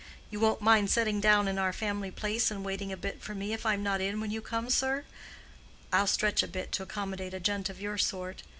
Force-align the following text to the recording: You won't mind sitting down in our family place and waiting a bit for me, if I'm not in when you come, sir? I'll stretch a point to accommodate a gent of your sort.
You 0.31 0.39
won't 0.39 0.61
mind 0.61 0.89
sitting 0.89 1.21
down 1.21 1.47
in 1.47 1.59
our 1.59 1.71
family 1.71 2.09
place 2.09 2.49
and 2.49 2.65
waiting 2.65 2.91
a 2.91 2.97
bit 2.97 3.21
for 3.21 3.35
me, 3.35 3.53
if 3.53 3.67
I'm 3.67 3.83
not 3.83 4.01
in 4.01 4.19
when 4.19 4.31
you 4.31 4.41
come, 4.41 4.71
sir? 4.71 5.05
I'll 5.93 6.07
stretch 6.07 6.41
a 6.41 6.47
point 6.47 6.71
to 6.71 6.81
accommodate 6.81 7.35
a 7.35 7.39
gent 7.39 7.69
of 7.69 7.79
your 7.79 7.99
sort. 7.99 8.41